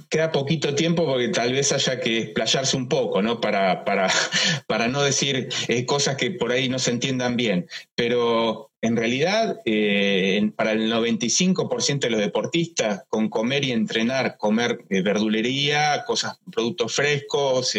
[0.09, 3.41] queda poquito tiempo porque tal vez haya que explayarse un poco, ¿no?
[3.41, 4.09] Para, para,
[4.67, 7.69] para no decir eh, cosas que por ahí no se entiendan bien.
[7.95, 14.85] Pero en realidad, eh, para el 95% de los deportistas, con comer y entrenar, comer
[14.89, 17.75] eh, verdulería, cosas, productos frescos,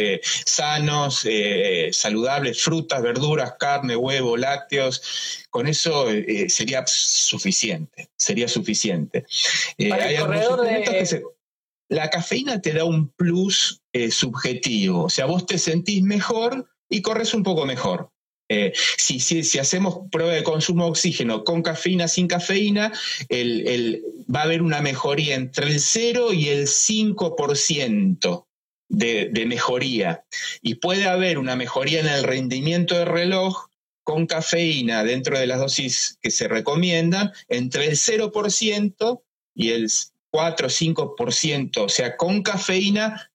[0.45, 1.25] sanos,
[1.91, 6.05] saludables, frutas, verduras, carne, huevo, lácteos, con eso
[6.49, 9.25] sería suficiente, sería suficiente.
[9.79, 10.17] hay
[10.83, 11.23] que
[11.91, 17.33] la cafeína te da un plus subjetivo, o sea, vos te sentís mejor y corres
[17.33, 18.09] un poco mejor.
[18.53, 22.91] Eh, si, hacemos prueba de consumo de oxígeno con cafeína, sin cafeína,
[23.31, 28.45] va a haber una mejoría entre el 0 y el 5%
[28.89, 30.25] de, de mejoría.
[30.61, 33.67] Y puede haber una mejoría en el rendimiento del reloj
[34.03, 39.21] con cafeína dentro de las dosis que se recomiendan entre el 0%
[39.55, 39.89] y el
[40.31, 43.31] 4 o 5%, o sea, con cafeína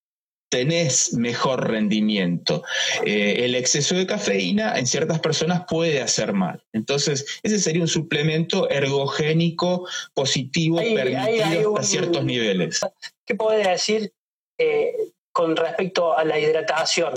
[0.48, 2.62] tenés mejor rendimiento.
[3.04, 6.64] Eh, el exceso de cafeína en ciertas personas puede hacer mal.
[6.72, 12.80] Entonces, ese sería un suplemento ergogénico positivo permitido a ciertos niveles.
[13.24, 14.12] ¿Qué puede decir
[14.58, 14.94] eh,
[15.32, 17.12] con respecto a la hidratación?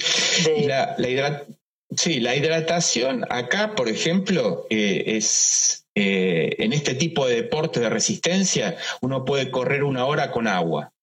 [1.96, 5.86] sí, la hidratación acá, por ejemplo, eh, es...
[6.00, 10.94] en este tipo de deporte de resistencia, uno puede correr una hora con agua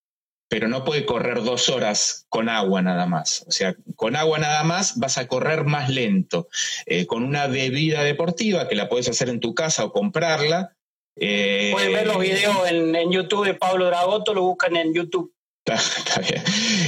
[0.49, 3.45] pero no puede correr dos horas con agua nada más.
[3.49, 6.49] O sea, con agua nada más vas a correr más lento.
[6.87, 10.77] Eh, con una bebida deportiva, que la puedes hacer en tu casa o comprarla.
[11.17, 15.33] Eh, Pueden ver los videos en, YouTube de Pablo Dragoto, lo buscan en YouTube.
[15.67, 16.43] Está, bien.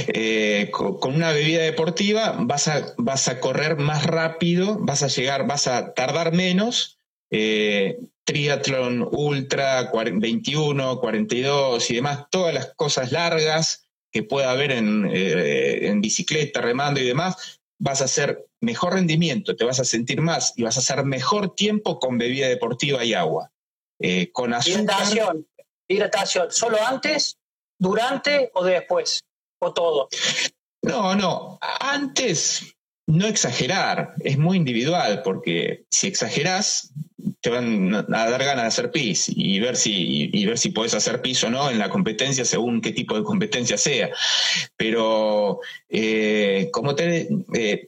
[0.07, 5.47] Eh, con, una bebida deportiva vas a, vas a correr más rápido, vas a llegar,
[5.47, 6.98] vas a tardar menos
[7.29, 16.01] triatlón ultra, 21, 42 y demás, todas las cosas largas que pueda haber eh, en,
[16.01, 20.63] bicicleta, remando y demás, vas a hacer mejor rendimiento, te vas a sentir más y
[20.63, 23.51] vas a hacer mejor tiempo con bebida deportiva y agua.
[24.01, 24.81] Eh, con azúcar.
[24.81, 25.47] Hidratación,
[25.87, 27.37] hidratación, ¿solo antes,
[27.77, 29.23] durante o después?
[29.59, 30.07] ¿O todo?
[30.81, 32.75] No, no, antes
[33.07, 36.93] no exagerar, es muy individual, porque si exagerás,
[37.41, 40.93] te van a dar ganas de hacer pis y ver si, y, ver si puedes
[40.93, 44.09] hacer pis o no en la competencia según qué tipo de competencia sea.
[44.77, 45.59] Pero
[45.89, 47.87] eh, como te, eh,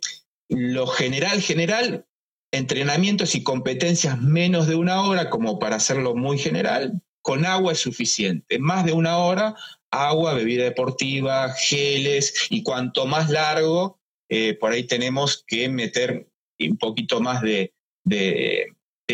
[0.50, 2.06] lo general, general,
[2.52, 7.80] entrenamientos y competencias menos de una hora, como para hacerlo muy general, con agua es
[7.80, 8.60] suficiente.
[8.60, 9.56] Más de una hora,
[9.92, 16.28] agua, bebida deportiva, geles, y cuanto más largo, eh, por ahí tenemos que meter
[16.60, 17.74] un poquito más de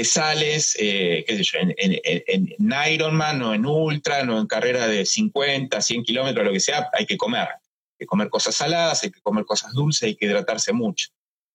[0.03, 5.05] sales, eh, qué sé yo, en, en, Ironman o en Ultra, o en carrera de
[5.05, 7.47] 50, 100 kilómetros, lo que sea, hay que comer.
[7.47, 11.09] Hay que comer cosas saladas, hay que comer cosas dulces, hay que hidratarse mucho.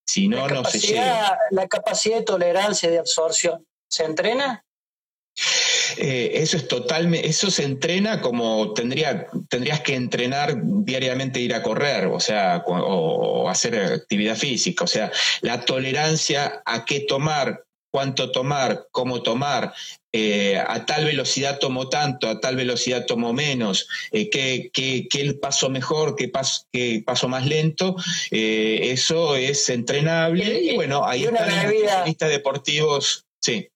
[0.07, 1.39] Si no, no se llega.
[1.51, 4.65] La capacidad de tolerancia de absorción, ¿se entrena?
[5.97, 11.63] Eh, eso es totalmente, eso se entrena como tendría, tendrías que entrenar diariamente ir a
[11.63, 18.33] correr, o sea, o, hacer actividad física, o sea, la tolerancia a qué tomar, cuánto
[18.33, 19.73] tomar, cómo tomar,
[20.13, 25.71] eh, a tal velocidad tomo tanto, a tal velocidad tomo menos, eh, qué, qué, paso
[25.71, 27.95] mejor, qué paso, qué paso más lento,
[28.33, 30.61] eso es entrenable.
[30.61, 33.27] Y, bueno, ahí están los deportivos.
[33.41, 33.72] Sí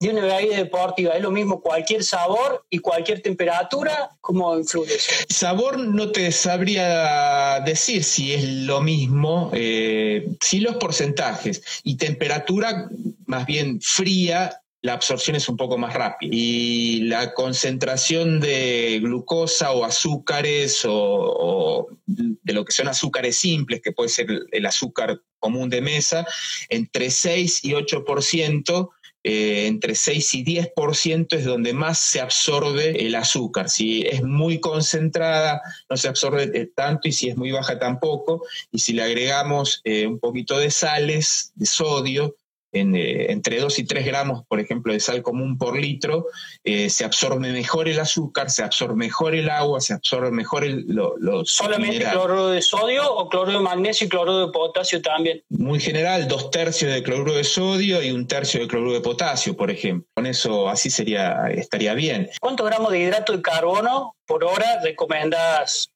[0.00, 1.14] de una bebida deportiva?
[1.14, 4.10] ¿Es lo mismo cualquier sabor y cualquier temperatura?
[4.20, 4.96] ¿Cómo influye?
[5.28, 11.62] Sabor no te sabría decir si es lo mismo, eh, sí los porcentajes.
[11.82, 12.88] Y temperatura,
[13.26, 16.30] más bien fría, la absorción es un poco más rápida.
[16.34, 23.80] Y la concentración de glucosa o azúcares o, o, de lo que son azúcares simples,
[23.80, 26.26] que puede ser el azúcar común de mesa,
[26.68, 28.90] entre 6 y 8%
[29.26, 33.70] eh, entre 6 y 10% es donde más se absorbe el azúcar.
[33.70, 38.42] Si es muy concentrada, no se absorbe eh, tanto y si es muy baja tampoco.
[38.70, 42.36] Y si le agregamos eh, un poquito de sales, de sodio,
[42.74, 46.26] eh, entre 2 y 3 gramos, por ejemplo, de sal común por litro,
[46.64, 50.84] eh, se absorbe mejor el azúcar, se absorbe mejor el agua, se absorbe mejor el,
[50.88, 55.42] los ¿Solamente cloruro de sodio o cloruro de magnesio y cloruro de potasio también?
[55.50, 59.56] Muy general, dos tercios de cloruro de sodio y un tercio de cloruro de potasio,
[59.56, 60.08] por ejemplo.
[60.14, 62.28] Con eso así sería, estaría bien.
[62.40, 65.90] ¿Cuántos gramos de hidrato de carbono por hora recomendas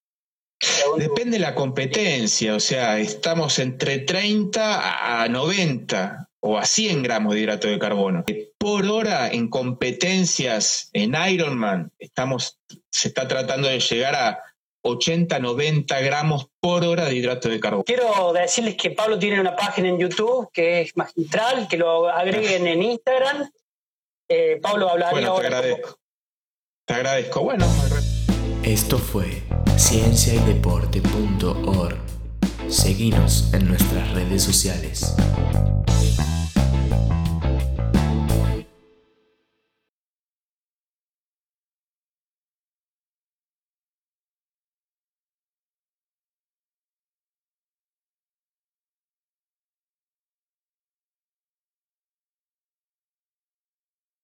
[0.96, 7.34] Depende de la competencia, o sea, estamos entre 30 a 90 o a 100 gramos
[7.34, 8.24] de hidrato de carbono.
[8.58, 12.58] Por hora en competencias en Ironman estamos,
[12.90, 14.42] se está tratando de llegar a
[14.82, 17.84] 80, 90 gramos por hora de hidrato de carbono.
[17.84, 22.66] Quiero decirles que Pablo tiene una página en YouTube que es magistral, que lo agreguen
[22.66, 23.50] en Instagram.
[24.28, 25.98] Eh, Pablo hablaría bueno, te Agradezco.
[26.86, 27.42] Te agradezco.
[27.42, 27.66] Bueno.
[28.62, 29.42] Esto fue
[29.76, 32.17] cienciaydeporte.org.
[32.68, 35.14] Seguinos en nuestras redes sociales.